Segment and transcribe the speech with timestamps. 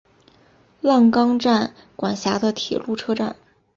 [0.81, 3.35] 浪冈站管辖的铁路车站。